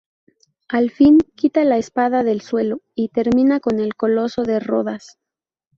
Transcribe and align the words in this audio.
Al 0.67 0.89
fin, 0.89 1.19
quita 1.35 1.63
la 1.63 1.77
espada 1.77 2.23
del 2.23 2.41
suelo 2.41 2.81
y 2.95 3.09
termina 3.09 3.59
con 3.59 3.79
el 3.79 3.93
coloso 3.95 4.41
de 4.41 4.59
Rodas. 4.59 5.19